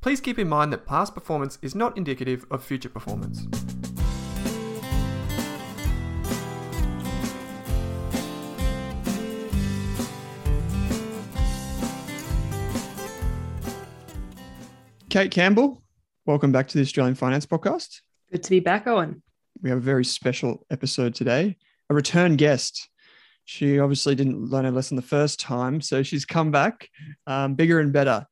[0.00, 3.46] please keep in mind that past performance is not indicative of future performance.
[15.10, 15.82] Kate Campbell,
[16.24, 18.00] welcome back to the Australian Finance Podcast.
[18.30, 19.22] Good to be back, Owen.
[19.60, 21.56] We have a very special episode today,
[21.90, 22.88] a return guest.
[23.44, 26.88] She obviously didn't learn her lesson the first time, so she's come back
[27.26, 28.24] um, bigger and better.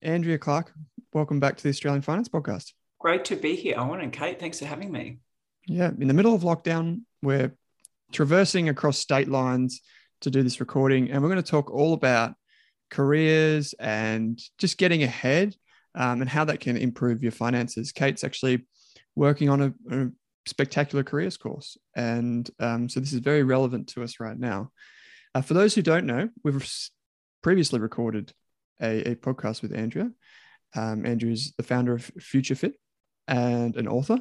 [0.00, 0.72] Andrea Clark,
[1.14, 2.72] welcome back to the Australian Finance Podcast.
[2.98, 4.40] Great to be here, Owen and Kate.
[4.40, 5.18] Thanks for having me.
[5.66, 7.56] Yeah, in the middle of lockdown, we're
[8.12, 9.80] traversing across state lines
[10.22, 12.34] to do this recording, and we're going to talk all about
[12.90, 15.54] careers and just getting ahead
[15.94, 17.92] um, and how that can improve your finances.
[17.92, 18.66] Kate's actually
[19.14, 20.08] working on a, a
[20.46, 21.76] spectacular careers course.
[21.94, 24.72] And um, so this is very relevant to us right now.
[25.34, 26.68] Uh, for those who don't know, we've
[27.42, 28.32] previously recorded
[28.80, 30.10] a, a podcast with Andrea.
[30.74, 32.74] Um, Andrea is the founder of Future Fit
[33.28, 34.18] and an author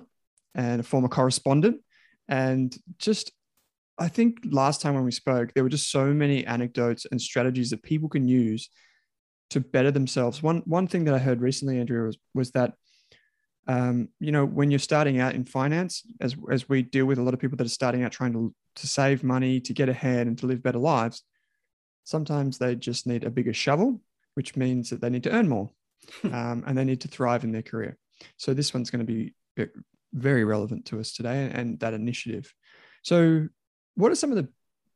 [0.55, 1.81] and a former correspondent.
[2.27, 3.31] And just,
[3.97, 7.71] I think last time when we spoke, there were just so many anecdotes and strategies
[7.71, 8.69] that people can use
[9.53, 10.41] to better themselves.
[10.41, 12.73] One one thing that I heard recently, Andrea, was was that
[13.67, 17.21] um, you know when you're starting out in finance, as as we deal with a
[17.21, 20.27] lot of people that are starting out trying to to save money, to get ahead,
[20.27, 21.23] and to live better lives,
[22.03, 24.01] sometimes they just need a bigger shovel,
[24.33, 25.69] which means that they need to earn more,
[26.23, 27.97] um, and they need to thrive in their career.
[28.37, 29.33] So this one's going to be
[30.13, 32.53] very relevant to us today, and that initiative.
[33.01, 33.47] So,
[33.95, 34.47] what are some of the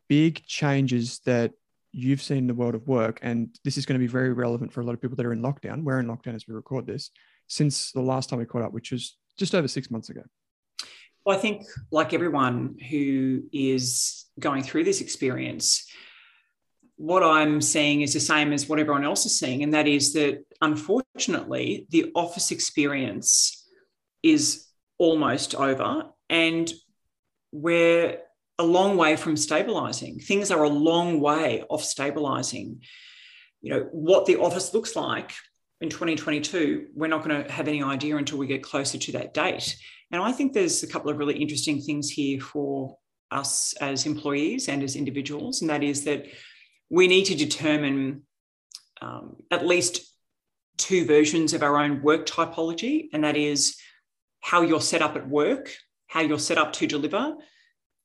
[0.07, 1.51] big changes that
[1.91, 4.71] you've seen in the world of work, and this is going to be very relevant
[4.71, 5.83] for a lot of people that are in lockdown.
[5.83, 7.11] We're in lockdown as we record this
[7.47, 10.21] since the last time we caught up, which was just over six months ago.
[11.25, 15.85] Well, I think, like everyone who is going through this experience,
[16.97, 20.13] what I'm seeing is the same as what everyone else is seeing, and that is
[20.13, 23.65] that unfortunately, the office experience
[24.23, 24.65] is
[24.97, 26.71] almost over, and
[27.51, 28.19] we're
[28.59, 30.19] a long way from stabilizing.
[30.19, 32.81] Things are a long way off stabilizing.
[33.61, 35.33] You know, what the office looks like
[35.81, 39.35] in 2022, we're not going to have any idea until we get closer to that
[39.35, 39.75] date.
[40.11, 42.97] And I think there's a couple of really interesting things here for
[43.29, 46.25] us as employees and as individuals, and that is that
[46.89, 48.23] we need to determine
[49.01, 50.01] um, at least
[50.77, 53.77] two versions of our own work typology, and that is
[54.41, 55.73] how you're set up at work,
[56.07, 57.35] how you're set up to deliver,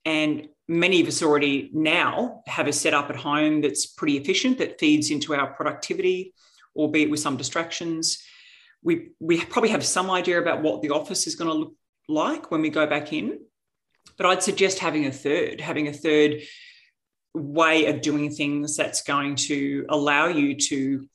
[0.05, 4.81] and many of us already now have a setup at home that's pretty efficient that
[4.81, 6.35] feeds into our productivity,
[6.75, 8.23] albeit with some distractions.
[8.83, 11.75] We, we probably have some idea about what the office is going to look
[12.09, 13.39] like when we go back in.
[14.17, 16.43] But I'd suggest having a third, having a third
[17.35, 21.09] way of doing things that's going to allow you to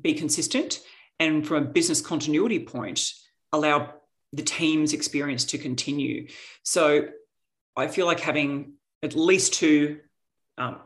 [0.00, 0.80] be consistent
[1.20, 3.12] and from a business continuity point,
[3.52, 3.94] allow
[4.32, 6.28] the team's experience to continue.
[6.62, 7.08] So
[7.76, 10.00] I feel like having at least two,
[10.56, 10.78] um,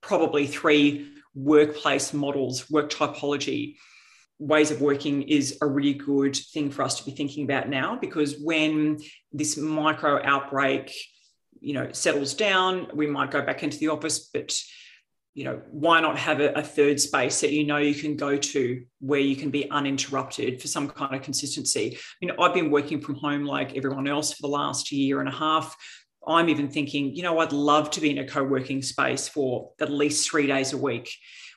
[0.00, 3.76] probably three workplace models, work typology,
[4.38, 7.98] ways of working is a really good thing for us to be thinking about now
[8.00, 8.98] because when
[9.32, 10.94] this micro outbreak
[11.60, 14.56] you know settles down we might go back into the office but
[15.34, 18.36] you know why not have a, a, third space that you know you can go
[18.36, 22.70] to where you can be uninterrupted for some kind of consistency you know i've been
[22.70, 25.76] working from home like everyone else for the last year and a half
[26.26, 29.90] i'm even thinking you know i'd love to be in a co-working space for at
[29.90, 31.10] least three days a week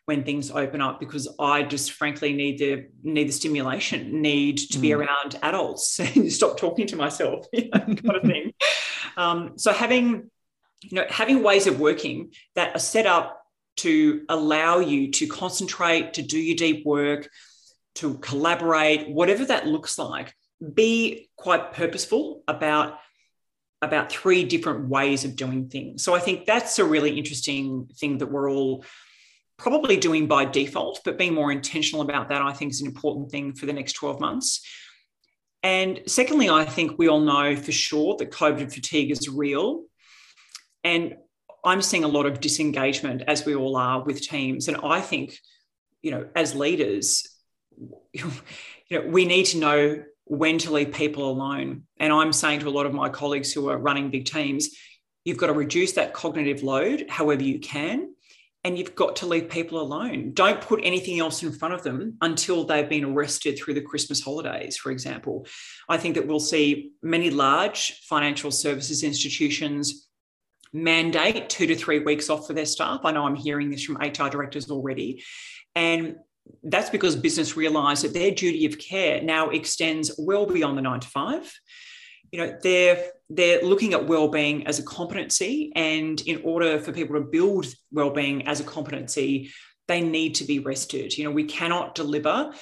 [0.06, 4.78] when things open up because I just frankly need the need the stimulation, need to
[4.78, 4.82] mm.
[4.82, 8.41] be around adults and stop talking to myself, you know, kind of thing.
[9.22, 10.32] Um, so having
[10.82, 13.44] you know having ways of working that are set up
[13.78, 17.30] to allow you to concentrate, to do your deep work,
[17.96, 20.34] to collaborate, whatever that looks like,
[20.74, 22.98] be quite purposeful about
[23.82, 26.04] about three different ways of doing things.
[26.04, 28.86] So I think that's a really interesting thing that we're all
[29.58, 33.32] probably doing by default, but being more intentional about that, I think, is an important
[33.32, 34.66] thing for the next 12 months.
[35.64, 39.84] And secondly, I think we all know for sure that COVID fatigue is real.
[40.84, 41.16] And
[41.64, 44.68] I'm seeing a lot of disengagement, as we all are, with teams.
[44.68, 45.38] And I think,
[46.02, 47.28] you know, as leaders,
[48.14, 48.32] you
[48.92, 51.84] know, we need to know when to leave people alone.
[52.00, 54.70] And I'm saying to a lot of my colleagues who are running big teams,
[55.26, 58.14] you've got to reduce that cognitive load however you can
[58.64, 60.34] and you've got to leave people alone.
[60.34, 64.22] Don't put anything else in front of them until they've been arrested through the Christmas
[64.22, 65.48] holidays, for example.
[65.90, 70.08] I think that we'll see many large financial services institutions
[70.74, 73.02] mandate two to three weeks off for their staff.
[73.04, 75.24] I know I'm hearing this from HR directors already.
[75.76, 76.18] And
[76.64, 81.00] that's because business realised that their duty of care now extends well beyond the nine
[81.00, 81.52] to five
[82.32, 87.16] you know they're they're looking at well-being as a competency and in order for people
[87.16, 89.52] to build well-being as a competency
[89.88, 91.18] they need to be rested.
[91.18, 92.54] You know we cannot deliver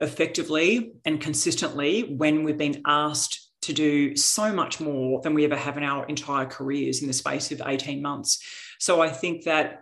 [0.00, 5.56] effectively and consistently when we've been asked to do so much more than we ever
[5.56, 8.42] have in our entire careers in the space of 18 months.
[8.78, 9.80] So i think that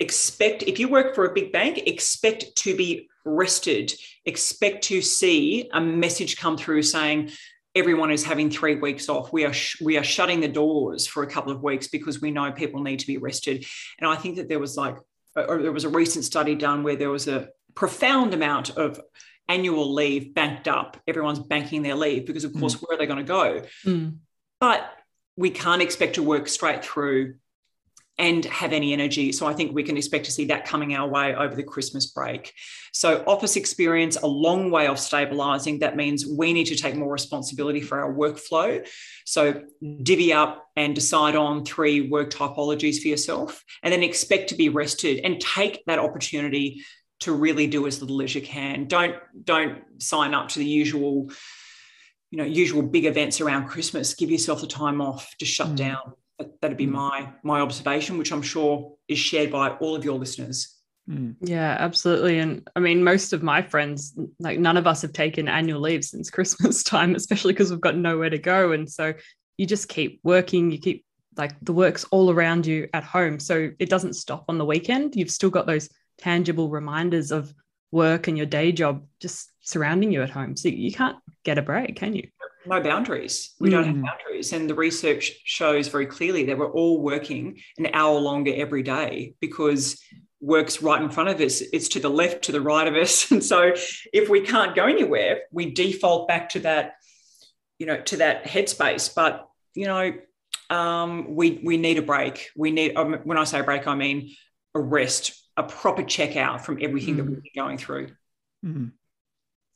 [0.00, 3.92] expect if you work for a big bank expect to be rested.
[4.24, 7.30] Expect to see a message come through saying
[7.74, 9.32] everyone is having three weeks off.
[9.32, 12.30] We are sh- we are shutting the doors for a couple of weeks because we
[12.30, 13.64] know people need to be rested.
[13.98, 14.96] And I think that there was like,
[15.34, 19.00] or there was a recent study done where there was a profound amount of
[19.48, 20.98] annual leave banked up.
[21.08, 22.82] Everyone's banking their leave because, of course, mm.
[22.82, 23.62] where are they going to go?
[23.84, 24.18] Mm.
[24.60, 24.90] But
[25.36, 27.36] we can't expect to work straight through
[28.22, 29.32] and have any energy.
[29.32, 32.06] So I think we can expect to see that coming our way over the Christmas
[32.06, 32.54] break.
[32.92, 35.80] So office experience, a long way off stabilizing.
[35.80, 38.86] That means we need to take more responsibility for our workflow.
[39.26, 39.64] So
[40.04, 44.68] divvy up and decide on three work typologies for yourself, and then expect to be
[44.68, 46.84] rested and take that opportunity
[47.20, 48.86] to really do as little as you can.
[48.86, 51.28] Don't don't sign up to the usual
[52.30, 55.76] you know usual big events around christmas give yourself the time off to shut mm.
[55.76, 56.14] down
[56.60, 56.92] that'd be mm.
[56.92, 60.76] my my observation, which I'm sure is shared by all of your listeners.
[61.08, 61.36] Mm.
[61.40, 62.38] Yeah, absolutely.
[62.38, 66.04] And I mean, most of my friends, like none of us have taken annual leave
[66.04, 68.72] since Christmas time, especially because we've got nowhere to go.
[68.72, 69.12] And so
[69.56, 71.04] you just keep working, you keep
[71.36, 73.38] like the work's all around you at home.
[73.38, 75.16] So it doesn't stop on the weekend.
[75.16, 77.52] You've still got those tangible reminders of
[77.90, 80.56] work and your day job just surrounding you at home.
[80.56, 82.28] So you can't get a break, can you?
[82.66, 83.54] No boundaries.
[83.58, 83.72] We mm.
[83.72, 84.04] don't have mm.
[84.04, 84.52] boundaries.
[84.52, 89.34] And the research shows very clearly that we're all working an hour longer every day
[89.40, 90.02] because
[90.40, 91.60] work's right in front of us.
[91.60, 93.30] It's to the left, to the right of us.
[93.30, 93.72] And so
[94.12, 96.94] if we can't go anywhere, we default back to that,
[97.78, 99.14] you know, to that headspace.
[99.14, 100.12] But, you know,
[100.70, 102.50] um, we we need a break.
[102.56, 104.34] We need um, when I say break, I mean
[104.74, 107.16] a rest, a proper checkout from everything mm.
[107.18, 108.08] that we've been going through.
[108.64, 108.92] Mm.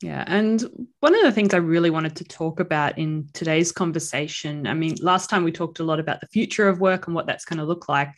[0.02, 0.24] Yeah.
[0.26, 0.62] And
[1.00, 4.96] one of the things I really wanted to talk about in today's conversation, I mean,
[5.00, 7.58] last time we talked a lot about the future of work and what that's going
[7.58, 8.10] to look like,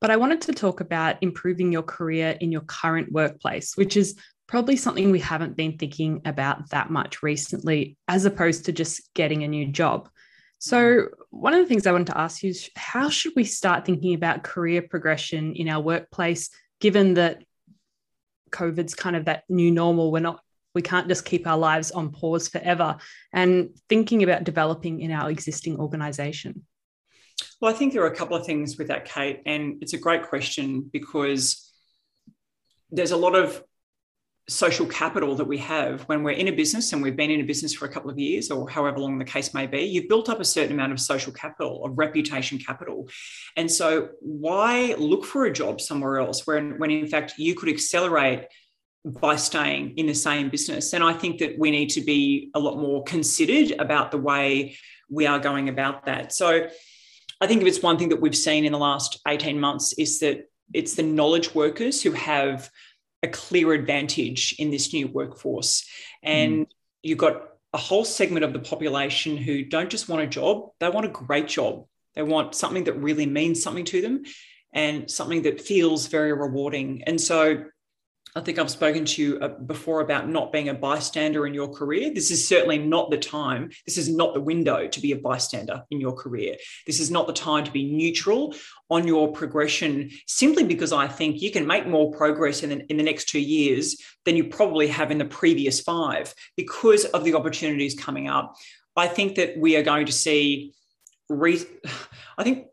[0.00, 4.18] but I wanted to talk about improving your career in your current workplace, which is
[4.46, 9.42] probably something we haven't been thinking about that much recently, as opposed to just getting
[9.42, 10.08] a new job.
[10.58, 11.14] So, mm-hmm.
[11.30, 14.14] one of the things I wanted to ask you is how should we start thinking
[14.14, 16.50] about career progression in our workplace,
[16.80, 17.42] given that
[18.50, 20.12] COVID's kind of that new normal?
[20.12, 20.40] We're not
[20.76, 22.98] we can't just keep our lives on pause forever
[23.32, 26.62] and thinking about developing in our existing organization
[27.60, 29.98] well i think there are a couple of things with that kate and it's a
[29.98, 31.72] great question because
[32.90, 33.62] there's a lot of
[34.48, 37.44] social capital that we have when we're in a business and we've been in a
[37.44, 40.28] business for a couple of years or however long the case may be, you've built
[40.28, 43.08] up a certain amount of social capital, of reputation capital.
[43.56, 47.68] And so, why look for a job somewhere else when, when in fact you could
[47.68, 48.44] accelerate
[49.20, 50.92] by staying in the same business?
[50.92, 54.76] And I think that we need to be a lot more considered about the way
[55.08, 56.32] we are going about that.
[56.32, 56.68] So,
[57.38, 60.20] I think if it's one thing that we've seen in the last 18 months is
[60.20, 62.70] that it's the knowledge workers who have
[63.22, 65.86] a clear advantage in this new workforce.
[66.22, 66.70] And mm.
[67.02, 70.88] you've got a whole segment of the population who don't just want a job, they
[70.88, 71.86] want a great job.
[72.14, 74.24] They want something that really means something to them
[74.72, 77.02] and something that feels very rewarding.
[77.06, 77.64] And so
[78.36, 81.68] I think I've spoken to you uh, before about not being a bystander in your
[81.68, 82.12] career.
[82.12, 83.70] This is certainly not the time.
[83.86, 86.54] This is not the window to be a bystander in your career.
[86.86, 88.54] This is not the time to be neutral
[88.90, 92.98] on your progression, simply because I think you can make more progress in the, in
[92.98, 97.34] the next two years than you probably have in the previous five because of the
[97.34, 98.54] opportunities coming up.
[98.96, 100.74] I think that we are going to see,
[101.30, 101.64] re-
[102.38, 102.66] I think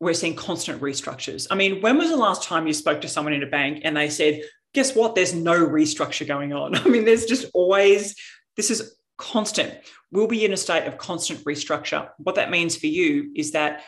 [0.00, 1.46] we're seeing constant restructures.
[1.50, 3.96] I mean, when was the last time you spoke to someone in a bank and
[3.96, 4.42] they said,
[4.78, 5.16] guess what?
[5.16, 6.76] There's no restructure going on.
[6.76, 8.14] I mean, there's just always,
[8.56, 9.74] this is constant.
[10.12, 12.10] We'll be in a state of constant restructure.
[12.18, 13.82] What that means for you is that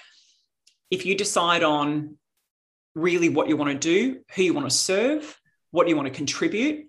[0.91, 2.17] if you decide on
[2.97, 5.39] really what you want to do, who you want to serve,
[5.71, 6.89] what you want to contribute,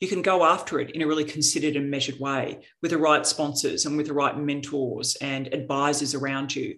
[0.00, 3.26] you can go after it in a really considered and measured way with the right
[3.26, 6.76] sponsors and with the right mentors and advisors around you.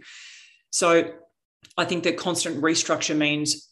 [0.71, 1.13] So
[1.77, 3.69] I think that constant restructure means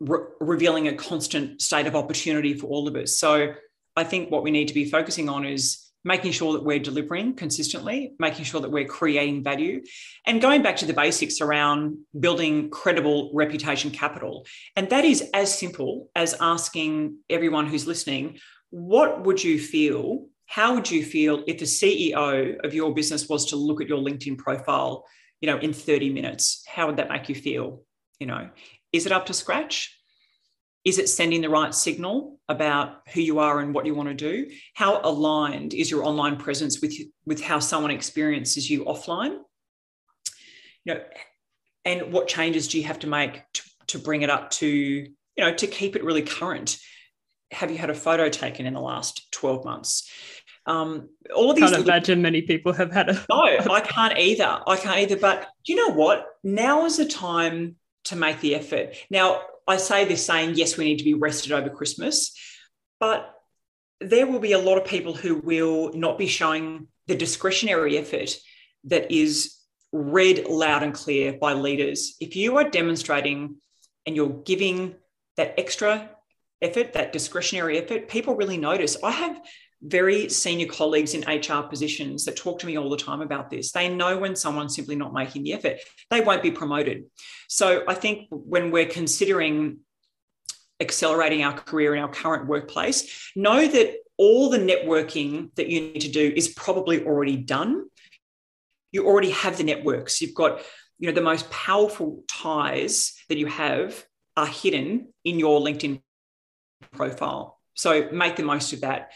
[0.00, 3.18] re- revealing a constant state of opportunity for all of us.
[3.18, 3.54] So
[3.96, 7.34] I think what we need to be focusing on is making sure that we're delivering
[7.34, 9.82] consistently, making sure that we're creating value,
[10.26, 14.46] and going back to the basics around building credible reputation capital.
[14.76, 18.38] And that is as simple as asking everyone who's listening,
[18.70, 20.26] what would you feel?
[20.46, 23.98] How would you feel if the CEO of your business was to look at your
[23.98, 25.04] LinkedIn profile,
[25.40, 26.64] you know, in 30 minutes?
[26.66, 27.82] How would that make you feel?
[28.18, 28.48] You know,
[28.92, 29.94] is it up to scratch?
[30.84, 34.14] Is it sending the right signal about who you are and what you want to
[34.14, 34.50] do?
[34.74, 36.94] How aligned is your online presence with,
[37.26, 39.38] with how someone experiences you offline?
[40.84, 41.00] You know,
[41.84, 45.10] and what changes do you have to make to, to bring it up to, you
[45.36, 46.78] know, to keep it really current?
[47.50, 50.10] Have you had a photo taken in the last 12 months?
[50.64, 51.72] Um, all of these.
[51.72, 53.14] I can't imagine many people have had a.
[53.30, 54.60] no, I can't either.
[54.66, 55.16] I can't either.
[55.16, 56.26] But do you know what?
[56.44, 58.94] Now is the time to make the effort.
[59.10, 62.34] Now, I say this saying, yes, we need to be rested over Christmas,
[63.00, 63.34] but
[64.00, 68.36] there will be a lot of people who will not be showing the discretionary effort
[68.84, 69.56] that is
[69.92, 72.16] read loud and clear by leaders.
[72.20, 73.56] If you are demonstrating
[74.06, 74.94] and you're giving
[75.36, 76.10] that extra
[76.62, 78.96] effort, that discretionary effort, people really notice.
[79.02, 79.40] I have
[79.82, 83.70] very senior colleagues in HR positions that talk to me all the time about this.
[83.70, 85.78] They know when someone's simply not making the effort,
[86.10, 87.04] they won't be promoted.
[87.48, 89.78] So I think when we're considering
[90.80, 96.00] accelerating our career in our current workplace, know that all the networking that you need
[96.00, 97.86] to do is probably already done.
[98.90, 100.20] You already have the networks.
[100.20, 100.60] You've got,
[100.98, 104.04] you know, the most powerful ties that you have
[104.36, 106.00] are hidden in your LinkedIn
[106.92, 107.58] profile.
[107.74, 109.12] So make the most of that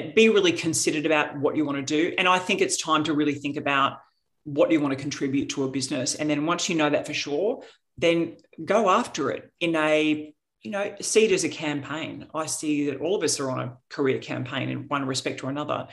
[0.00, 2.14] be really considered about what you want to do.
[2.16, 3.98] And I think it's time to really think about
[4.44, 6.14] what you want to contribute to a business.
[6.14, 7.62] And then once you know that for sure,
[7.96, 12.26] then go after it in a, you know, see it as a campaign.
[12.34, 15.50] I see that all of us are on a career campaign in one respect or
[15.50, 15.88] another,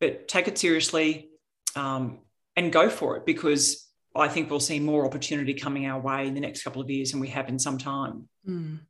[0.00, 1.30] but take it seriously
[1.74, 2.20] um,
[2.56, 6.34] and go for it because I think we'll see more opportunity coming our way in
[6.34, 8.28] the next couple of years than we have in some time.
[8.46, 8.80] Mm.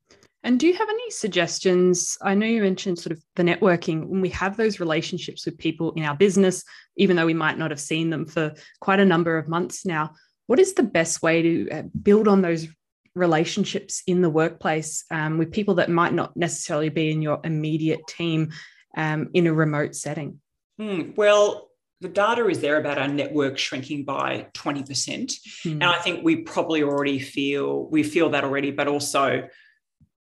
[0.45, 2.19] And do you have any suggestions?
[2.21, 5.93] I know you mentioned sort of the networking when we have those relationships with people
[5.93, 6.65] in our business,
[6.97, 10.11] even though we might not have seen them for quite a number of months now.
[10.49, 12.67] What is the best way to uh, build on those
[13.15, 18.01] relationships in the workplace um, with people that might not necessarily be in your immediate
[18.09, 18.51] team
[18.97, 20.41] um, in a remote setting?
[20.79, 21.13] Hmm.
[21.15, 21.69] Well,
[22.01, 25.39] the data is there about our network shrinking by 20%.
[25.63, 25.71] Hmm.
[25.71, 29.49] And I think we probably already feel, we feel that already, but also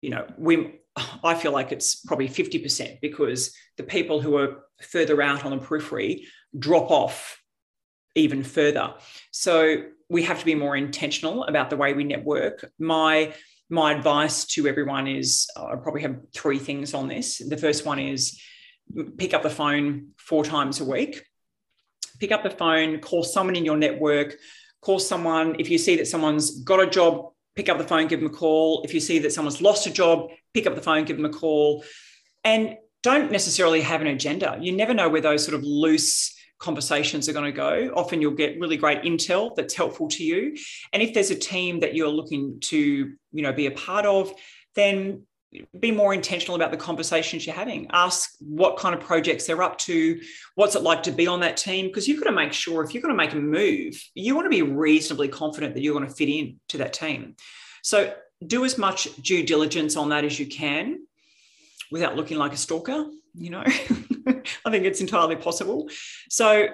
[0.03, 0.81] you know, we
[1.25, 5.65] I feel like it's probably 50% because the people who are further out on the
[5.65, 6.27] periphery
[6.59, 7.41] drop off
[8.15, 8.95] even further.
[9.31, 12.71] So we have to be more intentional about the way we network.
[12.79, 13.33] My
[13.71, 17.39] my advice to everyone is uh, I probably have three things on this.
[17.39, 18.39] The first one is
[19.17, 21.25] pick up the phone four times a week.
[22.21, 24.37] Pick up the phone, call someone in your network,
[24.83, 28.21] call someone if you see that someone's got a job pick up the phone, give
[28.21, 28.83] them a call.
[28.83, 31.31] If you see that someone's lost a job, pick up the phone, give them a
[31.31, 31.85] call.
[32.45, 34.59] And don't necessarily have an agenda.
[34.61, 37.93] You never know where those sort of loose conversations are going to go.
[37.95, 40.57] Often you'll get really great intel that's helpful to you.
[40.93, 44.33] And if there's a team that you're looking to, you know, be a part of,
[44.77, 45.27] then
[45.79, 47.87] be more intentional about the conversations you're having.
[47.93, 50.21] Ask what kind of projects they're up to,
[50.55, 52.95] what's it like to be on that team, because you've got to make sure if
[52.95, 56.09] you're going to make a move, you want to be reasonably confident that you're going
[56.09, 57.37] to fit in to that team.
[57.83, 58.15] So
[58.47, 61.01] do as much due diligence on that as you can
[61.91, 63.65] without looking like a stalker, you know.
[63.67, 65.89] I think it's entirely possible.
[66.29, 66.69] So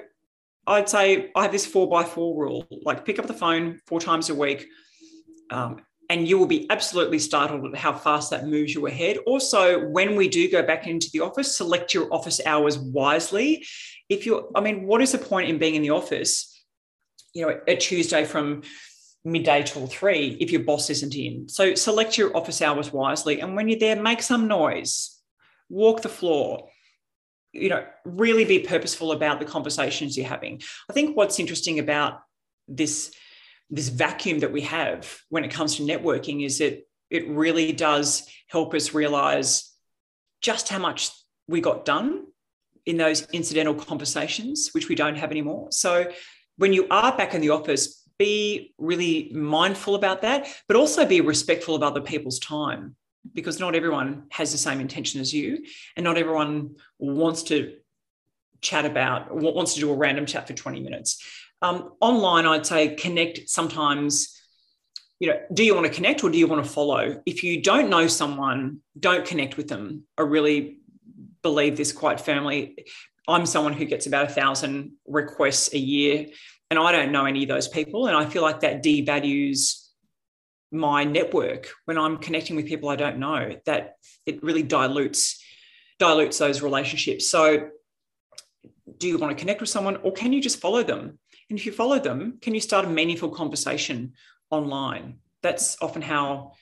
[0.67, 4.01] I'd say I have this four by four rule like pick up the phone four
[4.01, 4.67] times a week.
[5.51, 9.19] Um, and you will be absolutely startled at how fast that moves you ahead.
[9.27, 13.67] Also, when we do go back into the office, select your office hours wisely.
[14.09, 16.65] If you're, I mean, what is the point in being in the office,
[17.35, 18.63] you know, a Tuesday from
[19.25, 21.49] midday till three if your boss isn't in?
[21.49, 23.41] So select your office hours wisely.
[23.41, 25.15] And when you're there, make some noise,
[25.69, 26.71] walk the floor,
[27.53, 30.63] you know, really be purposeful about the conversations you're having.
[30.89, 32.21] I think what's interesting about
[32.67, 33.13] this
[33.71, 38.29] this vacuum that we have when it comes to networking is that it really does
[38.49, 39.73] help us realize
[40.41, 41.11] just how much
[41.47, 42.25] we got done
[42.87, 45.69] in those incidental conversations, which we don't have anymore.
[45.71, 46.11] So
[46.57, 51.21] when you are back in the office, be really mindful about that, but also be
[51.21, 52.97] respectful of other people's time
[53.35, 55.65] because not everyone has the same intention as you,
[55.97, 57.75] and not everyone wants to
[58.61, 61.23] chat about, wants to do a random chat for 20 minutes.
[61.61, 64.35] Um, online, I'd say connect sometimes.
[65.21, 67.21] You know, do you want to connect or do you want to follow?
[67.27, 70.05] If you don't know someone, don't connect with them.
[70.17, 70.79] I really
[71.43, 72.87] believe this quite firmly.
[73.27, 76.27] I'm someone who gets about a thousand requests a year,
[76.71, 78.07] and I don't know any of those people.
[78.07, 79.89] And I feel like that devalues
[80.71, 83.57] my network when I'm connecting with people I don't know.
[83.67, 85.43] That it really dilutes
[85.99, 87.29] dilutes those relationships.
[87.29, 87.71] So,
[88.99, 91.19] do you want to connect with someone, or can you just follow them?
[91.51, 94.13] And if you follow them, can you start a meaningful conversation
[94.51, 95.19] online?
[95.43, 96.53] That's often how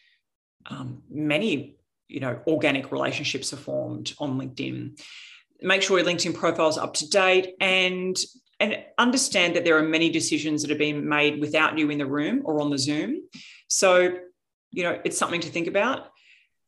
[0.67, 1.77] um, many,
[2.09, 5.01] you know, organic relationships are formed on LinkedIn.
[5.61, 8.17] Make sure your LinkedIn profile is up to date and
[8.59, 12.07] and understand that there are many decisions that are being made without you in the
[12.07, 13.21] room or on the Zoom.
[13.69, 14.15] So,
[14.71, 16.09] you know, it's something to think about.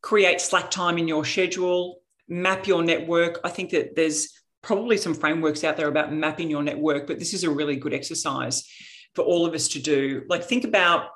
[0.02, 3.40] Create slack time in your schedule, map your network.
[3.42, 4.28] I think that there's
[4.62, 7.94] probably some frameworks out there about mapping your network, but this is a really good
[7.94, 8.68] exercise
[9.14, 10.24] for all of us to do.
[10.28, 11.08] Like, think about,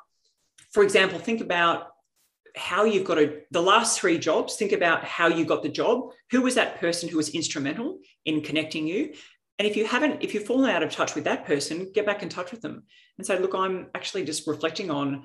[0.72, 1.88] for example, think about
[2.56, 6.10] how you've got a, the last three jobs, think about how you got the job.
[6.30, 9.14] Who was that person who was instrumental in connecting you?
[9.58, 12.22] And if you haven't, if you've fallen out of touch with that person, get back
[12.22, 12.84] in touch with them
[13.16, 15.24] and say, look, I'm actually just reflecting on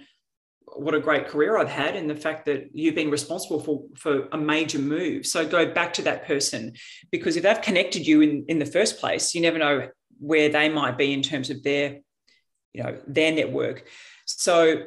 [0.75, 4.27] what a great career I've had and the fact that you've been responsible for, for
[4.32, 5.25] a major move.
[5.25, 6.73] So go back to that person
[7.12, 9.88] because if they've connected you in, in the first place, you never know
[10.19, 11.99] where they might be in terms of their,
[12.73, 13.88] you know, their network.
[14.25, 14.84] So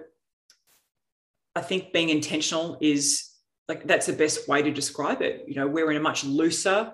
[1.56, 3.28] I think being intentional is
[3.68, 5.44] like that's the best way to describe it.
[5.48, 6.92] You know, we're in a much looser,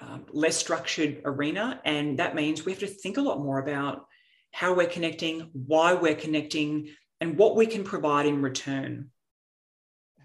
[0.00, 4.06] um, less structured arena, and that means we have to think a lot more about
[4.52, 6.88] how we're connecting, why we're connecting,
[7.20, 9.10] and what we can provide in return.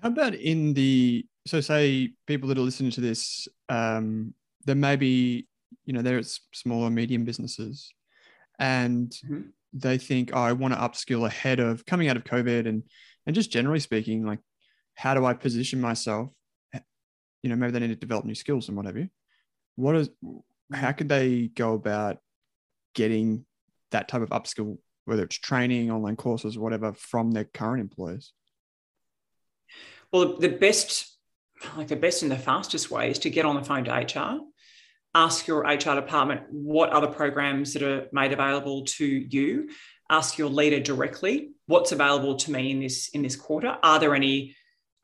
[0.01, 4.33] How about in the so say people that are listening to this, um,
[4.65, 5.47] there may be
[5.85, 7.93] you know they're small or medium businesses,
[8.59, 9.41] and mm-hmm.
[9.73, 12.83] they think oh, I want to upskill ahead of coming out of COVID and
[13.25, 14.39] and just generally speaking, like
[14.95, 16.29] how do I position myself?
[17.43, 19.07] You know, maybe they need to develop new skills and whatever.
[19.75, 20.09] What is
[20.73, 22.17] how could they go about
[22.95, 23.45] getting
[23.91, 28.33] that type of upskill whether it's training, online courses, whatever, from their current employers?
[30.11, 31.17] Well, the best,
[31.77, 34.39] like the best and the fastest way is to get on the phone to HR,
[35.13, 39.69] ask your HR department what other programs that are made available to you,
[40.09, 43.77] ask your leader directly what's available to me in this in this quarter.
[43.81, 44.55] Are there any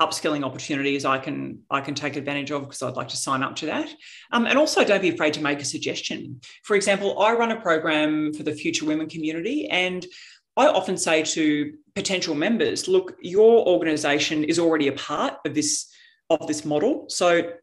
[0.02, 3.56] upskilling opportunities I can I can take advantage of because I'd like to sign up
[3.58, 3.90] to that.
[4.32, 6.42] Um, and also, don't be afraid to make a suggestion.
[6.64, 10.06] For example, I run a program for the Future Women community, and
[10.58, 15.72] I often say to potential members, "Look, your organisation is already a part of this
[16.30, 17.54] of this model, so."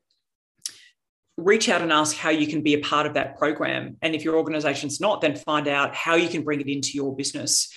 [1.53, 3.97] Reach out and ask how you can be a part of that program.
[4.03, 7.15] And if your organization's not, then find out how you can bring it into your
[7.15, 7.73] business.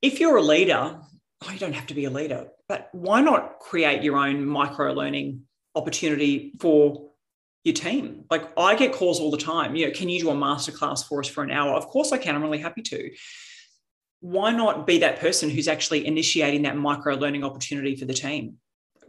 [0.00, 0.98] If you're a leader,
[1.44, 4.92] oh, you don't have to be a leader, but why not create your own micro
[4.92, 5.42] learning
[5.74, 7.10] opportunity for
[7.64, 8.24] your team?
[8.30, 11.20] Like I get calls all the time, you know, can you do a masterclass for
[11.20, 11.74] us for an hour?
[11.74, 12.34] Of course I can.
[12.34, 13.10] I'm really happy to.
[14.20, 18.56] Why not be that person who's actually initiating that micro learning opportunity for the team?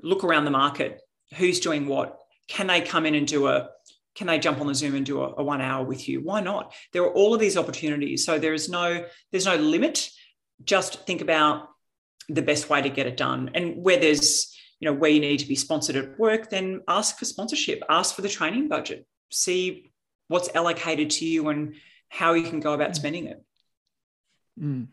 [0.02, 1.02] Look around the market.
[1.36, 2.20] Who's doing what?
[2.48, 3.70] can they come in and do a
[4.16, 6.40] can they jump on the zoom and do a, a one hour with you why
[6.40, 10.10] not there are all of these opportunities so there is no there's no limit
[10.64, 11.70] just think about
[12.30, 15.40] the best way to get it done and where there's you know where you need
[15.40, 19.92] to be sponsored at work then ask for sponsorship ask for the training budget see
[20.28, 21.76] what's allocated to you and
[22.10, 23.44] how you can go about spending it
[24.60, 24.88] Mm.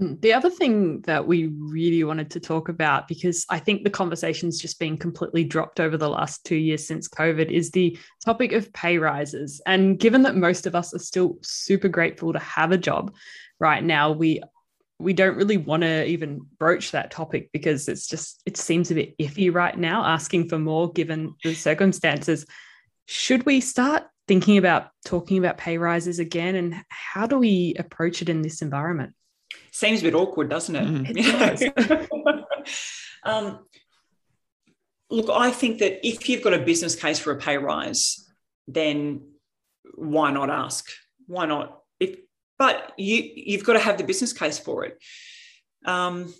[0.00, 0.20] Mm.
[0.20, 4.60] The other thing that we really wanted to talk about, because I think the conversation's
[4.60, 8.72] just been completely dropped over the last two years since COVID, is the topic of
[8.72, 9.60] pay rises.
[9.66, 13.14] And given that most of us are still super grateful to have a job
[13.58, 14.40] right now, we
[14.98, 18.94] we don't really want to even broach that topic because it's just it seems a
[18.94, 22.46] bit iffy right now asking for more given the circumstances.
[23.06, 28.20] Should we start thinking about talking about pay rises again and how do we approach
[28.22, 29.14] it in this environment?
[29.70, 31.12] Seems a bit awkward doesn't it, mm.
[32.10, 32.84] it
[33.24, 33.60] um,
[35.10, 38.28] look i think that if you've got a business case for a pay rise
[38.66, 39.22] then
[39.94, 40.86] why not ask?
[41.26, 41.80] Why not
[42.58, 44.98] but you you've got to have the business case for it
[45.84, 46.32] um,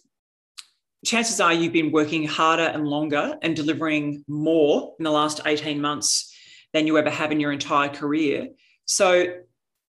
[1.04, 5.80] chances are you've been working harder and longer and delivering more in the last 18
[5.80, 6.34] months
[6.72, 8.48] than you ever have in your entire career.
[8.84, 9.26] So,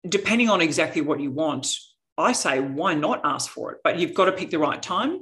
[0.08, 1.68] depending on exactly what you want,
[2.18, 3.80] I say, why not ask for it?
[3.84, 5.22] But you've got to pick the right time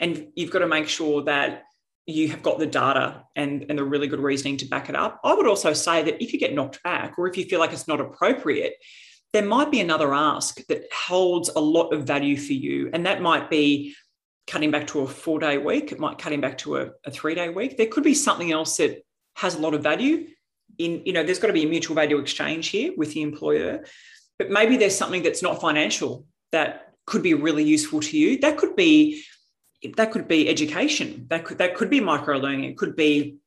[0.00, 1.64] and you've got to make sure that
[2.06, 5.20] you have got the data and, and the really good reasoning to back it up.
[5.24, 7.72] I would also say that if you get knocked back or if you feel like
[7.72, 8.74] it's not appropriate,
[9.34, 12.88] there might be another ask that holds a lot of value for you.
[12.92, 13.96] And that might be
[14.46, 17.34] cutting back to a four day week, it might cutting back to a, a three
[17.34, 17.76] day week.
[17.76, 20.28] There could be something else that has a lot of value
[20.78, 23.84] in you know there's got to be a mutual value exchange here with the employer
[24.38, 28.38] but maybe there's something that's not financial that could be really useful to you.
[28.38, 29.24] That could be
[29.96, 31.26] that could be education.
[31.28, 33.38] That could that could be micro learning it could be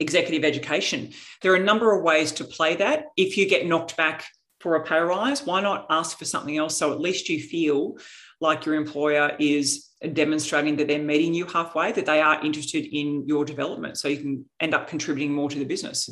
[0.00, 1.12] executive education.
[1.40, 3.06] There are a number of ways to play that.
[3.16, 4.26] If you get knocked back
[4.64, 7.96] for a pay rise why not ask for something else so at least you feel
[8.40, 13.24] like your employer is demonstrating that they're meeting you halfway that they are interested in
[13.28, 16.10] your development so you can end up contributing more to the business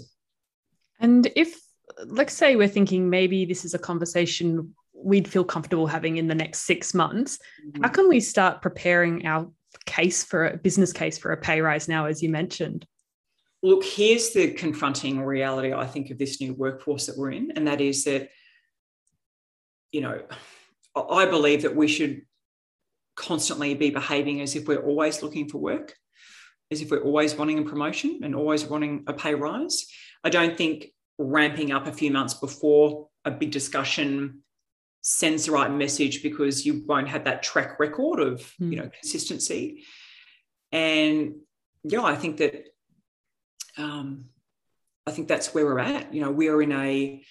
[1.03, 1.61] and if,
[2.07, 6.35] let's say, we're thinking maybe this is a conversation we'd feel comfortable having in the
[6.35, 7.83] next six months, mm-hmm.
[7.83, 9.51] how can we start preparing our
[9.85, 12.87] case for a business case for a pay rise now, as you mentioned?
[13.65, 17.67] Look, here's the confronting reality, I think, of this new workforce that we're in, and
[17.67, 18.31] that is that,
[19.93, 20.23] you know,
[20.97, 22.23] I believe that we should
[23.15, 25.95] constantly be behaving as if we're always looking for work,
[26.71, 29.87] as if we're always wanting a promotion and always wanting a pay rise.
[30.25, 30.87] I don't think
[31.19, 34.43] ramping up a few months before a big discussion
[35.03, 38.71] sends the right message because you won't have that track record of mm.
[38.71, 39.85] you know consistency
[40.71, 41.35] and
[41.83, 42.69] yeah i think that
[43.79, 44.27] um,
[45.07, 47.23] i think that's where we're at you know we are in a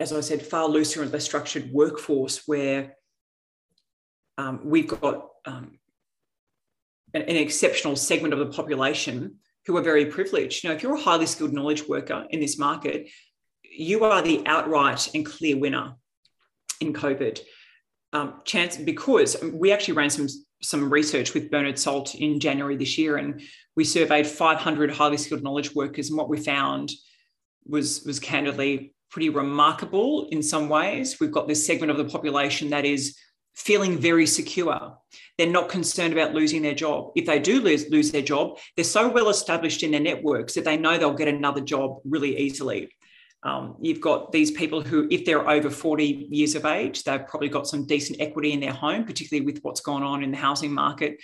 [0.00, 2.96] as i said far looser and less structured workforce where
[4.38, 5.78] um, we've got um,
[7.14, 9.36] an, an exceptional segment of the population
[9.66, 10.64] who are very privileged.
[10.64, 13.08] You know, if you're a highly skilled knowledge worker in this market,
[13.62, 15.94] you are the outright and clear winner
[16.80, 17.40] in COVID.
[18.12, 20.26] Um, chance because we actually ran some
[20.62, 23.40] some research with Bernard Salt in January this year, and
[23.76, 26.90] we surveyed 500 highly skilled knowledge workers, and what we found
[27.64, 31.18] was was candidly pretty remarkable in some ways.
[31.20, 33.16] We've got this segment of the population that is
[33.54, 34.96] feeling very secure.
[35.36, 37.12] They're not concerned about losing their job.
[37.16, 40.64] If they do lose, lose their job, they're so well established in their networks that
[40.64, 42.90] they know they'll get another job really easily.
[43.42, 47.48] Um, you've got these people who, if they're over 40 years of age, they've probably
[47.48, 50.72] got some decent equity in their home, particularly with what's gone on in the housing
[50.72, 51.16] market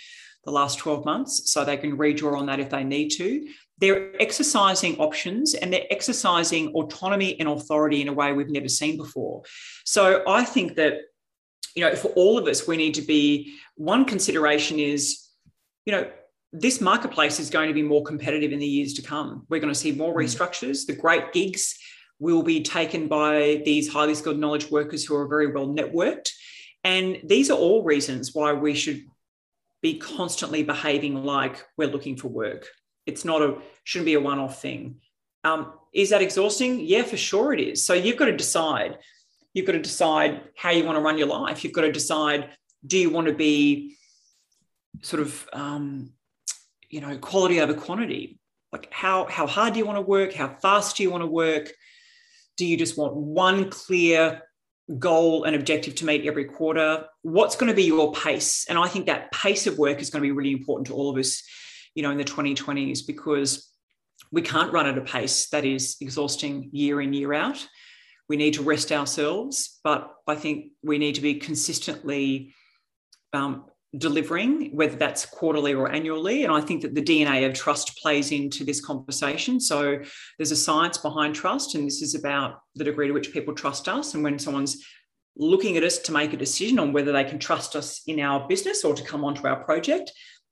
[0.43, 1.51] the last 12 months.
[1.51, 3.47] So they can redraw on that if they need to.
[3.79, 8.97] They're exercising options and they're exercising autonomy and authority in a way we've never seen
[8.97, 9.43] before.
[9.85, 11.01] So I think that
[11.77, 15.27] you know, for all of us, we need to be one consideration is,
[15.85, 16.09] you know,
[16.51, 19.45] this marketplace is going to be more competitive in the years to come.
[19.47, 20.19] We're going to see more hmm.
[20.19, 20.87] restructures.
[20.87, 21.77] The great gigs
[22.19, 26.31] will be taken by these highly skilled knowledge workers who are very well networked.
[26.83, 29.05] And these are all reasons why we should
[29.83, 32.67] be constantly behaving like we're looking for work.
[33.07, 35.01] It's not a, shouldn't be a one off thing.
[35.43, 36.81] Um, is that exhausting?
[36.81, 37.83] Yeah, for sure it is.
[37.83, 38.99] So you've got to decide
[39.57, 41.63] you've got to decide how you want to run your life.
[41.63, 42.51] You've got to decide
[42.85, 43.97] do you want to be
[45.01, 46.11] sort of, um,
[46.89, 48.39] you know, quality over quantity?
[48.71, 50.33] Like how, how hard do you want to work?
[50.33, 51.71] How fast do you want to work?
[52.57, 54.43] Do you just want one clear
[54.99, 57.05] goal and objective to meet every quarter?
[57.23, 58.67] What's going to be your pace?
[58.69, 61.09] And I think that pace of work is going to be really important to all
[61.09, 61.41] of us,
[61.97, 63.71] you know, in the 2020s because
[64.31, 67.67] we can't run at a pace that is exhausting year in, year out.
[68.29, 72.53] We need to rest ourselves, but I think we need to be consistently
[73.33, 73.65] um,
[73.97, 76.43] delivering, whether that's quarterly or annually.
[76.43, 79.59] And I think that the DNA of trust plays into this conversation.
[79.59, 79.97] So
[80.37, 83.89] there's a science behind trust, and this is about the degree to which people trust
[83.89, 84.13] us.
[84.13, 84.85] And when someone's
[85.35, 88.47] looking at us to make a decision on whether they can trust us in our
[88.47, 90.11] business or to come onto our project,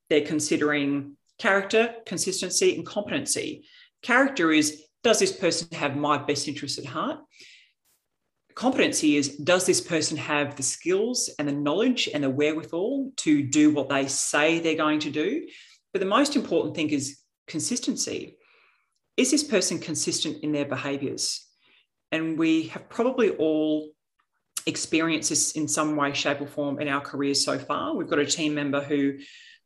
[0.10, 3.66] they're considering character, consistency, and competency.
[4.02, 7.20] Character is does this person have my best interests at heart?
[8.56, 13.44] Competency is does this person have the skills and the knowledge and the wherewithal to
[13.44, 15.46] do what they say they're going to do?
[15.94, 18.38] But the most important thing is consistency.
[19.18, 21.46] Is this person consistent in their behaviors?
[22.12, 23.92] And we have probably all
[24.66, 27.96] experienced this in some way, shape, or form in our careers so far.
[27.96, 29.20] We've got a team member who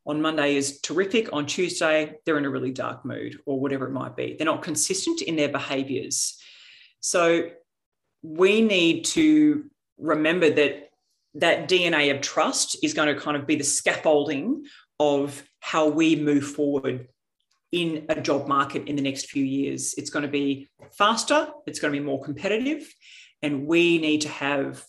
[0.10, 1.32] on Monday is terrific.
[1.32, 4.36] On Tuesday, they're in a really dark mood or whatever it might be.
[4.36, 6.36] They're not consistent in their behaviors.
[7.00, 7.52] So
[8.24, 9.66] we need to
[10.00, 10.90] remember that
[11.36, 14.66] that DNA of trust is going to kind of be the scaffolding
[15.00, 17.08] of how we move forward
[17.72, 19.94] in a job market in the next few years.
[19.96, 22.92] It's going to be faster, it's going to be more competitive,
[23.44, 24.84] and we need to have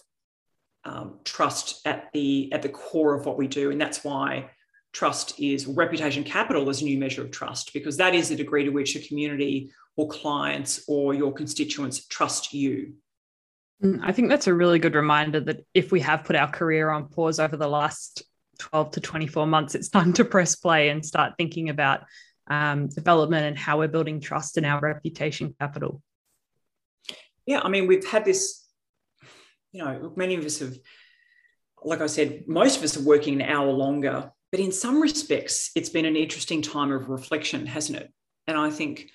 [0.87, 4.49] um, trust at the at the core of what we do, and that's why
[4.93, 8.65] trust is reputation capital as a new measure of trust because that is the degree
[8.65, 12.95] to which a community or clients or your constituents trust you.
[13.83, 16.91] Mm, I think that's a really good reminder that if we have put our career
[16.91, 18.23] on pause over the last
[18.59, 22.05] 12 to 24 months, it's time to press play and start thinking about
[22.49, 26.03] um, development and how we're building trust in our reputation capital.
[27.47, 28.67] Yeah, I mean, we've had this,
[29.73, 30.77] you know, many of us have,
[31.83, 35.71] like I said, most of us are working an hour longer but in some respects,
[35.77, 38.13] it's been an interesting time of reflection, hasn't it?
[38.47, 39.11] And I think,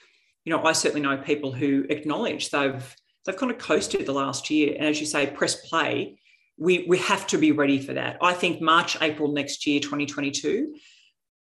[0.46, 2.96] you know, I certainly know people who acknowledge they've
[3.26, 4.76] they've kind of coasted the last year.
[4.78, 6.20] And as you say, press play.
[6.58, 8.18] We we have to be ready for that.
[8.22, 10.74] I think March, April next year, 2022,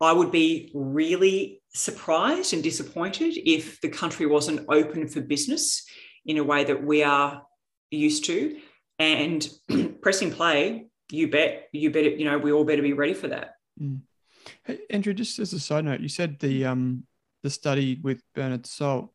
[0.01, 5.85] I would be really surprised and disappointed if the country wasn't open for business
[6.27, 7.43] in a way that we are
[7.91, 8.59] used to.
[8.99, 9.49] And
[10.03, 13.54] pressing play, you bet, you bet, you know, we all better be ready for that.
[13.81, 14.01] Mm.
[14.65, 17.05] Hey, Andrea, just as a side note, you said the um
[17.43, 19.11] the study with Bernard Salt.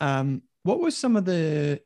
[0.00, 1.80] Um, what were some of the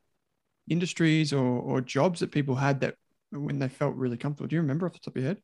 [0.68, 2.94] industries or, or jobs that people had that
[3.30, 4.48] when they felt really comfortable?
[4.48, 5.42] Do you remember off the top of your head?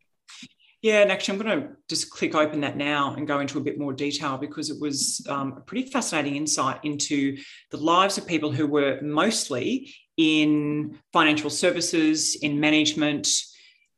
[0.83, 3.62] Yeah, and actually, I'm going to just click open that now and go into a
[3.62, 7.38] bit more detail because it was um, a pretty fascinating insight into
[7.70, 13.29] the lives of people who were mostly in financial services, in management,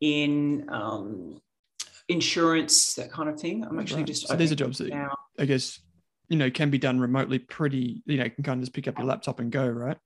[0.01, 1.41] in um,
[2.09, 3.65] insurance, that kind of thing.
[3.65, 4.07] I'm actually right.
[4.07, 5.17] just so these are jobs that now.
[5.39, 5.81] I guess
[6.29, 7.39] you know can be done remotely.
[7.39, 9.99] Pretty you know can kind of just pick up your laptop and go right.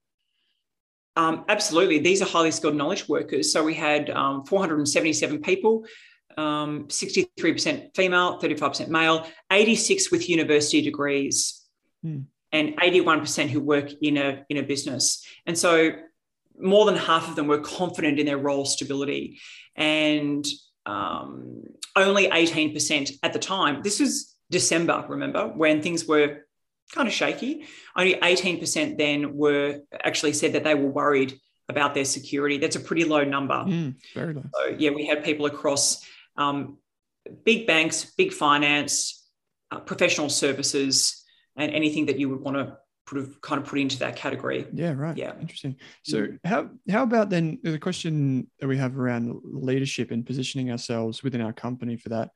[1.16, 3.52] Um, absolutely, these are highly skilled knowledge workers.
[3.52, 5.84] So we had um, 477 people.
[6.38, 11.62] Um, 63% female, 35% male, 86 with university degrees,
[12.02, 12.20] hmm.
[12.50, 15.22] and 81% who work in a in a business.
[15.44, 15.90] And so
[16.58, 19.40] more than half of them were confident in their role stability.
[19.76, 20.46] And
[20.86, 21.62] um,
[21.96, 23.82] only 18% at the time.
[23.82, 26.46] This was December, remember, when things were
[26.92, 27.66] kind of shaky.
[27.96, 32.58] Only 18% then were actually said that they were worried about their security.
[32.58, 33.54] That's a pretty low number.
[33.54, 34.44] Mm, very low.
[34.54, 36.04] So, yeah, we had people across
[36.36, 36.78] um,
[37.44, 39.26] big banks, big finance,
[39.70, 41.24] uh, professional services,
[41.56, 42.76] and anything that you would want to
[43.40, 44.66] kind of put into that category.
[44.72, 45.16] Yeah, right.
[45.16, 45.76] Yeah, interesting.
[46.04, 46.38] So mm.
[46.44, 51.40] how how about then the question that we have around leadership and positioning ourselves within
[51.40, 52.30] our company for that?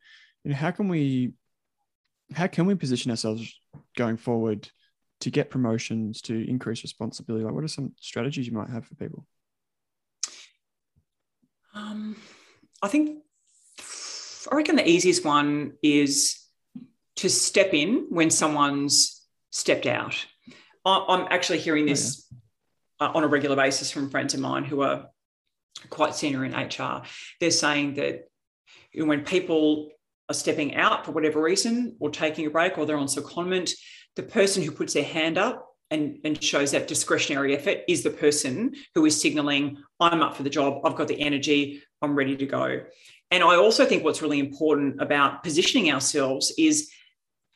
[0.46, 1.32] and how can we
[2.32, 3.52] how can we position ourselves
[3.96, 4.70] going forward
[5.20, 7.44] to get promotions to increase responsibility?
[7.44, 9.26] Like, what are some strategies you might have for people?
[11.74, 12.16] Um,
[12.82, 13.22] I think
[14.50, 16.40] I reckon the easiest one is
[17.16, 20.26] to step in when someone's stepped out
[20.86, 22.26] I'm actually hearing oh, this
[23.00, 23.12] oh, yeah.
[23.12, 25.08] on a regular basis from friends of mine who are
[25.90, 27.02] quite senior in HR.
[27.40, 28.28] They're saying that
[28.94, 29.90] when people
[30.28, 33.72] are stepping out for whatever reason or taking a break or they're on secondment,
[34.16, 38.10] the person who puts their hand up and, and shows that discretionary effort is the
[38.10, 42.36] person who is signaling, I'm up for the job, I've got the energy, I'm ready
[42.36, 42.80] to go.
[43.30, 46.90] And I also think what's really important about positioning ourselves is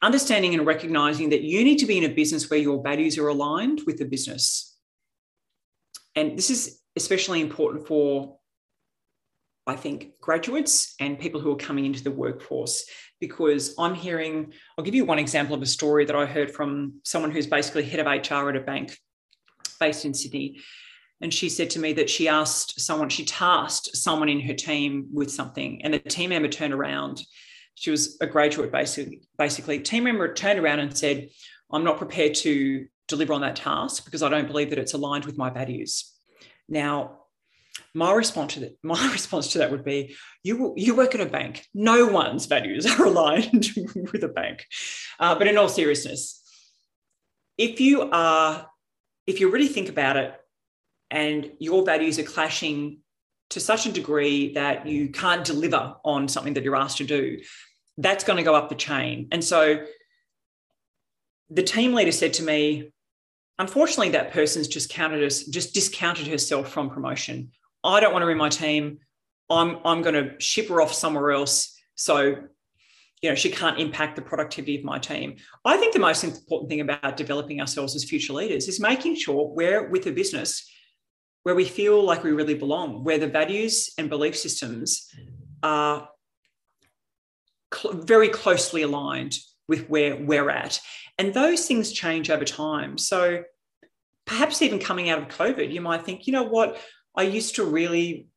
[0.03, 3.29] understanding and recognizing that you need to be in a business where your values are
[3.29, 4.77] aligned with the business.
[6.17, 8.39] And this is especially important for,
[9.67, 12.85] I think, graduates and people who are coming into the workforce.
[13.21, 17.01] Because I'm hearing, I'll give you one example of a story that I heard from
[17.05, 18.97] someone who's basically head of HR at a bank
[19.79, 20.61] based in Sydney.
[21.21, 25.09] And she said to me that she asked someone, she tasked someone in her team
[25.13, 27.23] with something, and the team member turned around.
[27.81, 29.23] She was a graduate, basically.
[29.39, 31.31] Basically, team member turned around and said,
[31.73, 35.25] "I'm not prepared to deliver on that task because I don't believe that it's aligned
[35.25, 36.13] with my values."
[36.69, 37.21] Now,
[37.95, 41.27] my response to that, my response to that would be, you you work at a
[41.39, 41.65] bank.
[41.73, 43.71] No one's values are aligned
[44.13, 44.67] with a bank.
[45.19, 46.43] Uh, but in all seriousness,
[47.57, 48.67] if you are,
[49.27, 50.35] if you really think about it,
[51.11, 52.99] and your values are clashing
[53.49, 57.41] to such a degree that you can't deliver on something that you're asked to do,
[57.99, 59.29] that's going to go up the chain.
[59.33, 59.85] And so,
[61.51, 62.93] the team leader said to me,
[63.59, 67.51] unfortunately, that person's just counted us, just discounted herself from promotion.
[67.83, 68.99] I don't want her in my team.
[69.51, 71.77] I'm, I'm going to ship her off somewhere else.
[71.97, 72.37] So,
[73.21, 75.37] you know, she can't impact the productivity of my team.
[75.65, 79.53] I think the most important thing about developing ourselves as future leaders is making sure
[79.55, 80.71] we're with a business
[81.43, 85.11] where we feel like we really belong, where the values and belief systems
[85.63, 86.09] are
[87.75, 89.37] cl- very closely aligned
[89.69, 90.81] with where we're at.
[91.19, 92.99] And those things change over time.
[92.99, 93.45] So
[94.27, 96.81] perhaps even coming out of COVID, you might think, you know what,
[97.17, 98.29] I used to really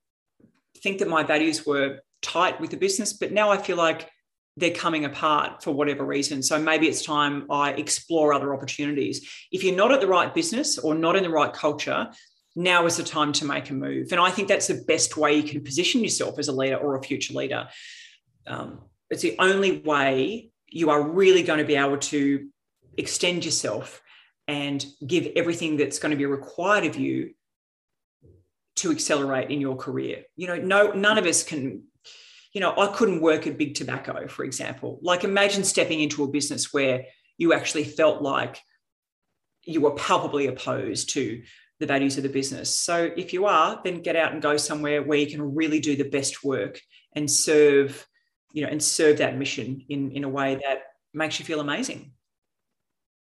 [0.78, 4.10] think that my values were tight with the business, but now I feel like
[4.58, 6.44] they're coming apart for whatever reason.
[6.44, 9.28] So maybe it's time I explore other opportunities.
[9.52, 12.10] If you're not at the right business or not in the right culture,
[12.56, 14.12] now is the time to make a move.
[14.12, 16.96] And I think that's the best way you can position yourself as a leader or
[16.96, 17.68] a future leader.
[18.46, 18.82] Um,
[19.14, 22.50] it's the only way you are really going to be able to
[22.98, 24.02] extend yourself
[24.48, 27.34] and give everything that's going to be required of you
[28.78, 30.24] to accelerate in your career.
[30.36, 31.84] You know, no, none of us can,
[32.54, 35.00] you know, I couldn't work at big tobacco, for example.
[35.02, 37.06] Like imagine stepping into a business where
[37.38, 38.60] you actually felt like
[39.64, 41.44] you were palpably opposed to
[41.80, 42.76] the values of the business.
[42.76, 45.96] So if you are, then get out and go somewhere where you can really do
[45.96, 46.80] the best work
[47.16, 48.06] and serve,
[48.54, 52.14] you know, and serve that mission in, in a way that makes you feel amazing.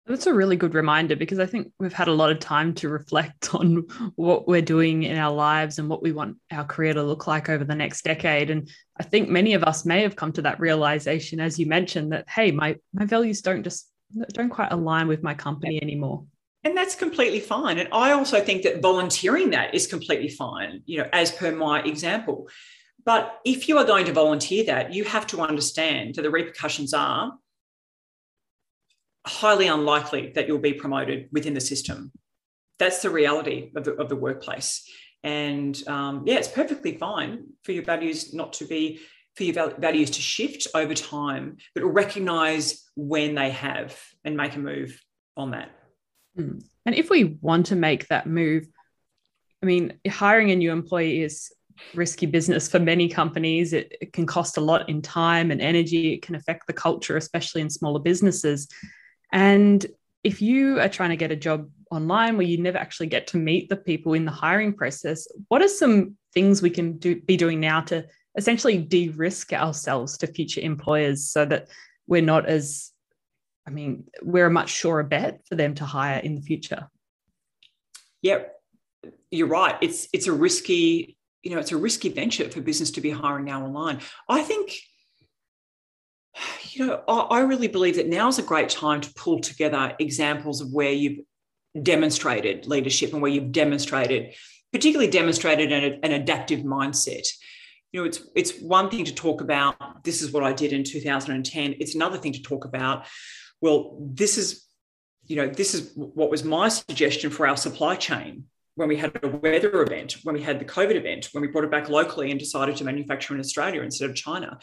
[0.06, 2.90] That's a really good reminder because I think we've had a lot of time to
[2.90, 7.02] reflect on what we're doing in our lives and what we want our career to
[7.02, 8.50] look like over the next decade.
[8.50, 12.12] And I think many of us may have come to that realization, as you mentioned,
[12.12, 13.90] that hey, my my values don't just
[14.34, 16.24] don't quite align with my company anymore.
[16.64, 17.78] And that's completely fine.
[17.78, 21.82] And I also think that volunteering that is completely fine, you know, as per my
[21.82, 22.48] example.
[23.04, 26.94] But if you are going to volunteer that, you have to understand that the repercussions
[26.94, 27.34] are
[29.26, 32.12] highly unlikely that you'll be promoted within the system.
[32.78, 34.88] That's the reality of the, of the workplace.
[35.22, 39.00] And um, yeah, it's perfectly fine for your values not to be,
[39.34, 44.58] for your values to shift over time, but recognize when they have and make a
[44.58, 45.00] move
[45.36, 45.70] on that.
[46.36, 46.58] Hmm.
[46.84, 48.66] And if we want to make that move,
[49.62, 51.50] I mean, hiring a new employee is
[51.94, 53.72] risky business for many companies.
[53.72, 56.14] It, it, can cost a lot in time and energy.
[56.14, 58.68] It can affect the culture, especially in smaller businesses.
[59.32, 59.84] And
[60.22, 63.36] if you are trying to get a job online where you never actually get to
[63.36, 67.36] meet the people in the hiring process, what are some things we can do, be
[67.36, 68.06] doing now to
[68.36, 71.68] essentially de risk ourselves to future employers so that
[72.06, 72.90] we're not as,
[73.66, 76.88] I mean, we're a much surer bet for them to hire in the future?
[78.22, 78.44] Yeah,
[79.30, 79.76] you're right.
[79.82, 83.44] It's it's a risky, you know, it's a risky venture for business to be hiring
[83.44, 84.00] now online.
[84.28, 84.72] I think
[86.70, 90.60] you know, I really believe that now is a great time to pull together examples
[90.60, 91.20] of where you've
[91.80, 94.34] demonstrated leadership and where you've demonstrated,
[94.72, 97.26] particularly demonstrated an, an adaptive mindset.
[97.92, 100.82] You know, it's it's one thing to talk about this is what I did in
[100.82, 101.76] 2010.
[101.78, 103.06] It's another thing to talk about,
[103.60, 104.66] well, this is,
[105.26, 108.46] you know, this is what was my suggestion for our supply chain
[108.76, 111.64] when we had a weather event, when we had the COVID event, when we brought
[111.64, 114.58] it back locally and decided to manufacture in Australia instead of China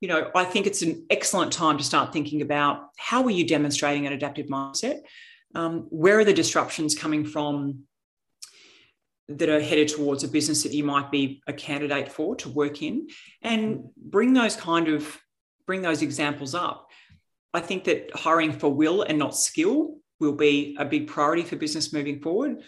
[0.00, 3.46] you know, I think it's an excellent time to start thinking about how are you
[3.46, 5.00] demonstrating an adaptive mindset?
[5.54, 7.84] Um, where are the disruptions coming from
[9.28, 12.80] that are headed towards a business that you might be a candidate for to work
[12.82, 13.08] in,
[13.42, 15.18] and bring those kind of
[15.66, 16.88] bring those examples up.
[17.52, 21.56] I think that hiring for will and not skill will be a big priority for
[21.56, 22.62] business moving forward.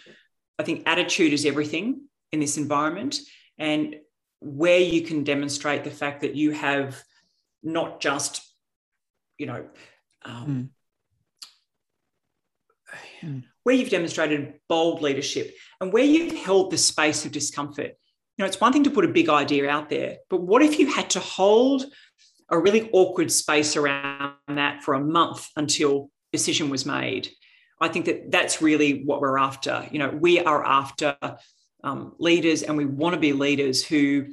[0.61, 2.01] I think attitude is everything
[2.31, 3.19] in this environment,
[3.57, 3.95] and
[4.41, 7.01] where you can demonstrate the fact that you have
[7.63, 8.47] not just,
[9.39, 9.65] you know,
[10.23, 10.69] um,
[13.23, 13.43] mm.
[13.63, 17.97] where you've demonstrated bold leadership and where you've held the space of discomfort.
[18.37, 20.77] You know, it's one thing to put a big idea out there, but what if
[20.77, 21.85] you had to hold
[22.49, 27.29] a really awkward space around that for a month until decision was made?
[27.81, 29.87] I think that that's really what we're after.
[29.91, 31.17] You know, we are after
[31.83, 34.27] um, leaders, and we want to be leaders who,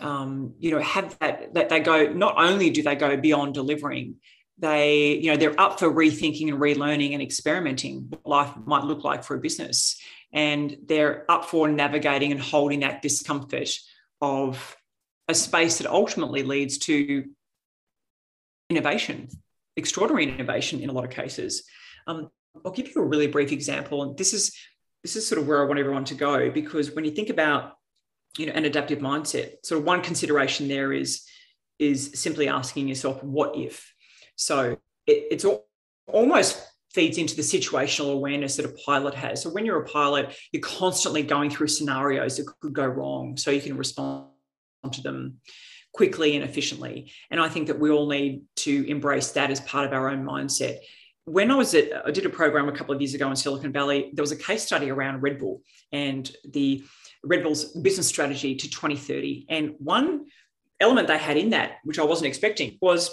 [0.00, 2.12] um, you know, have that that they go.
[2.12, 4.16] Not only do they go beyond delivering,
[4.60, 9.04] they you know they're up for rethinking and relearning and experimenting what life might look
[9.04, 10.00] like for a business
[10.32, 13.70] and they're up for navigating and holding that discomfort
[14.20, 14.76] of
[15.28, 17.24] a space that ultimately leads to
[18.68, 19.28] innovation
[19.76, 21.64] extraordinary innovation in a lot of cases
[22.06, 22.30] um,
[22.64, 24.56] i'll give you a really brief example and this is
[25.02, 27.72] this is sort of where i want everyone to go because when you think about
[28.38, 31.24] you know an adaptive mindset sort of one consideration there is
[31.78, 33.92] is simply asking yourself what if
[34.36, 34.76] so
[35.06, 35.66] it, it's all,
[36.06, 39.42] almost feeds into the situational awareness that a pilot has.
[39.42, 43.50] So when you're a pilot, you're constantly going through scenarios that could go wrong so
[43.50, 44.26] you can respond
[44.90, 45.36] to them
[45.92, 47.12] quickly and efficiently.
[47.30, 50.24] And I think that we all need to embrace that as part of our own
[50.24, 50.78] mindset.
[51.30, 53.70] When I was at, I did a program a couple of years ago in Silicon
[53.70, 55.62] Valley, there was a case study around Red Bull
[55.92, 56.82] and the
[57.22, 59.46] Red Bull's business strategy to 2030.
[59.48, 60.26] And one
[60.80, 63.12] element they had in that, which I wasn't expecting, was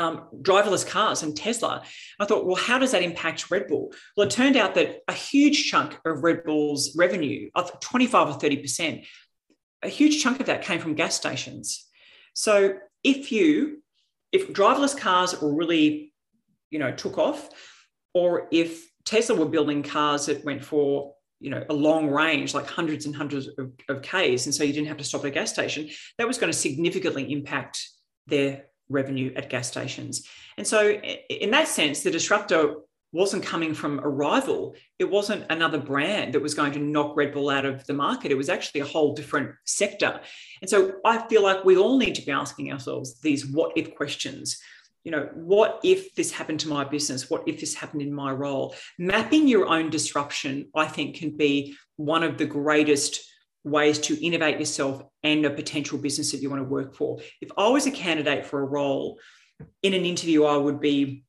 [0.00, 1.84] um, driverless cars and Tesla.
[2.18, 3.92] I thought, well, how does that impact Red Bull?
[4.16, 9.06] Well, it turned out that a huge chunk of Red Bull's revenue, 25 or 30%,
[9.84, 11.86] a huge chunk of that came from gas stations.
[12.34, 12.74] So
[13.04, 13.84] if you,
[14.32, 16.12] if driverless cars are really,
[16.70, 17.48] you know, took off,
[18.14, 22.66] or if Tesla were building cars that went for you know a long range like
[22.66, 25.30] hundreds and hundreds of, of k's and so you didn't have to stop at a
[25.30, 25.86] gas station
[26.16, 27.90] that was going to significantly impact
[28.26, 30.26] their revenue at gas stations.
[30.56, 32.76] And so, in that sense, the disruptor
[33.12, 34.74] wasn't coming from a rival.
[34.98, 38.30] It wasn't another brand that was going to knock Red Bull out of the market.
[38.30, 40.20] It was actually a whole different sector.
[40.60, 43.94] And so, I feel like we all need to be asking ourselves these what if
[43.94, 44.58] questions.
[45.06, 47.30] You know, what if this happened to my business?
[47.30, 48.74] What if this happened in my role?
[48.98, 53.20] Mapping your own disruption, I think, can be one of the greatest
[53.62, 57.20] ways to innovate yourself and a potential business that you want to work for.
[57.40, 59.20] If I was a candidate for a role
[59.84, 61.22] in an interview, I would be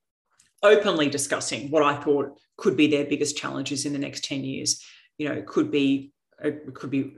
[0.63, 4.83] openly discussing what I thought could be their biggest challenges in the next 10 years.
[5.19, 6.13] You know, it could be
[6.43, 7.17] it could be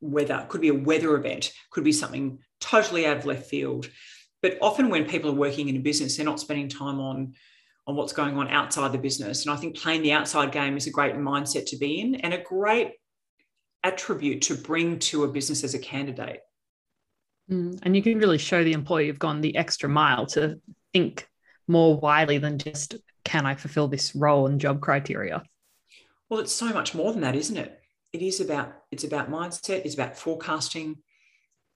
[0.00, 3.90] weather, could be a weather event, could be something totally out of left field.
[4.42, 7.34] But often when people are working in a business, they're not spending time on
[7.86, 9.46] on what's going on outside the business.
[9.46, 12.34] And I think playing the outside game is a great mindset to be in and
[12.34, 12.92] a great
[13.82, 16.40] attribute to bring to a business as a candidate.
[17.50, 20.60] Mm, and you can really show the employee you've gone the extra mile to
[20.92, 21.26] think
[21.66, 25.42] more widely than just can I fulfill this role and job criteria?
[26.28, 27.80] Well, it's so much more than that, isn't it?
[28.12, 30.96] It is about it's about mindset, it's about forecasting.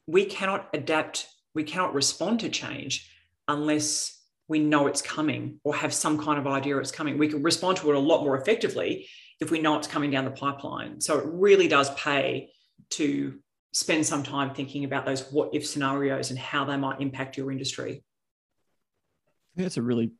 [0.06, 3.10] We cannot adapt, we cannot respond to change
[3.48, 7.18] unless we know it's coming or have some kind of idea it's coming.
[7.18, 9.08] We can respond to it a lot more effectively
[9.40, 11.00] if we know it's coming down the pipeline.
[11.00, 12.50] So it really does pay
[12.90, 13.38] to
[13.72, 17.50] spend some time thinking about those what if scenarios and how they might impact your
[17.50, 18.04] industry.
[19.56, 20.12] That's a really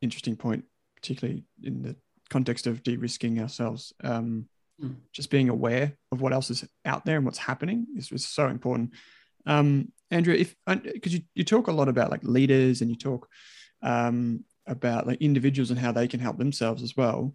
[0.00, 0.64] interesting point,
[0.96, 1.96] particularly in the
[2.30, 3.92] context of de-risking ourselves.
[4.02, 4.48] Um,
[4.82, 4.94] mm.
[5.12, 8.48] Just being aware of what else is out there and what's happening is, is so
[8.48, 8.92] important.
[9.46, 13.28] Um, Andrea, if because you, you talk a lot about like leaders and you talk
[13.82, 17.34] um, about like individuals and how they can help themselves as well.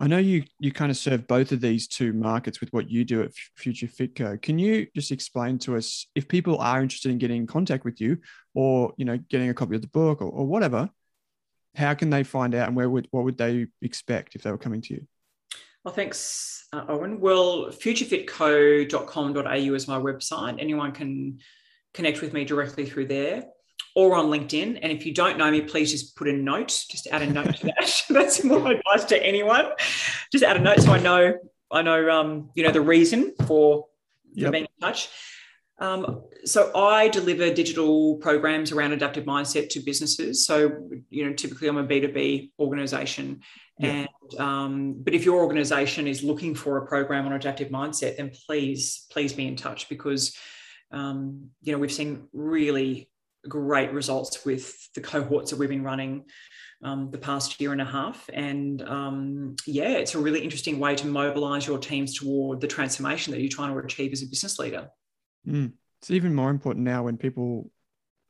[0.00, 3.04] I know you you kind of serve both of these two markets with what you
[3.04, 4.40] do at Future Fitco.
[4.40, 8.00] Can you just explain to us if people are interested in getting in contact with
[8.00, 8.18] you,
[8.54, 10.88] or you know, getting a copy of the book or, or whatever?
[11.74, 14.58] How can they find out, and where would what would they expect if they were
[14.58, 15.06] coming to you?
[15.84, 17.20] Well, thanks, uh, Owen.
[17.20, 20.60] Well, futurefitco.com.au is my website.
[20.60, 21.38] Anyone can
[21.94, 23.44] connect with me directly through there
[23.94, 24.78] or on LinkedIn.
[24.82, 27.56] And if you don't know me, please just put a note, just add a note
[27.56, 28.02] to that.
[28.10, 29.66] That's my advice to anyone.
[30.32, 31.34] Just add a note so I know
[31.70, 33.86] I know um, you know the reason for,
[34.32, 34.52] yep.
[34.52, 35.08] being in touch.
[35.80, 40.46] Um, so I deliver digital programs around adaptive mindset to businesses.
[40.46, 43.40] So you know, typically I'm a B2B organization.
[43.80, 44.08] And
[44.38, 49.06] um, but if your organization is looking for a program on adaptive mindset, then please,
[49.10, 50.36] please be in touch because
[50.90, 53.08] um, you know we've seen really
[53.48, 56.24] great results with the cohorts that we've been running
[56.82, 58.28] um, the past year and a half.
[58.32, 63.32] And um, yeah, it's a really interesting way to mobilize your teams toward the transformation
[63.32, 64.88] that you're trying to achieve as a business leader.
[65.46, 65.72] Mm.
[66.00, 67.70] It's even more important now when people,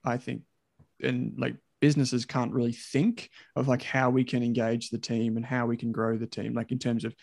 [0.04, 0.42] I think,
[1.02, 5.44] and like businesses can't really think of like how we can engage the team and
[5.44, 7.14] how we can grow the team, like in terms of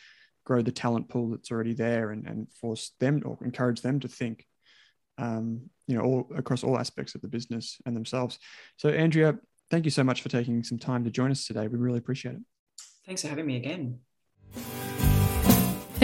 [0.46, 4.08] grow the talent pool that's already there and, and force them or encourage them to
[4.08, 4.46] think
[5.18, 8.40] um, you know, all across all aspects of the business and themselves.
[8.78, 9.38] So, Andrea,
[9.70, 11.68] thank you so much for taking some time to join us today.
[11.68, 12.42] We really appreciate it.
[13.06, 14.00] Thanks for having me again.